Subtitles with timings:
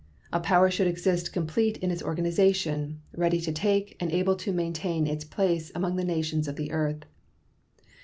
[0.33, 5.05] A power should exist complete in its organization, ready to take and able to maintain
[5.05, 7.05] its place among the nations of the earth.